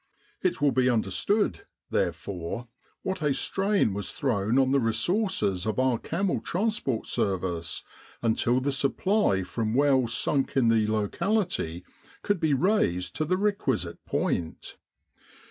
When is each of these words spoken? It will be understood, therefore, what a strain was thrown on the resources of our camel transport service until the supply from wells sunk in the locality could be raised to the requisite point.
It 0.41 0.59
will 0.59 0.71
be 0.71 0.89
understood, 0.89 1.61
therefore, 1.91 2.67
what 3.03 3.21
a 3.21 3.35
strain 3.35 3.93
was 3.93 4.09
thrown 4.11 4.57
on 4.57 4.71
the 4.71 4.79
resources 4.79 5.67
of 5.67 5.77
our 5.77 5.99
camel 5.99 6.39
transport 6.41 7.05
service 7.05 7.83
until 8.23 8.59
the 8.59 8.71
supply 8.71 9.43
from 9.43 9.75
wells 9.75 10.11
sunk 10.15 10.57
in 10.57 10.69
the 10.69 10.87
locality 10.87 11.83
could 12.23 12.39
be 12.39 12.55
raised 12.55 13.15
to 13.17 13.25
the 13.25 13.37
requisite 13.37 14.03
point. 14.07 14.75